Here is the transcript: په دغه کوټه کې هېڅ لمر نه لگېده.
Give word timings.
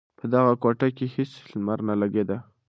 په 0.19 0.25
دغه 0.33 0.53
کوټه 0.63 0.87
کې 0.97 1.05
هېڅ 1.15 1.31
لمر 1.51 1.79
نه 1.89 1.95
لگېده. 2.01 2.37